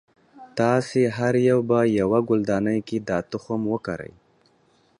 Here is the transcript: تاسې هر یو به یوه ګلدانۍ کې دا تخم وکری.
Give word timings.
تاسې 0.59 1.01
هر 1.17 1.33
یو 1.49 1.59
به 1.69 1.79
یوه 1.99 2.19
ګلدانۍ 2.29 2.79
کې 2.87 2.97
دا 3.09 3.17
تخم 3.31 3.61
وکری. 3.73 4.13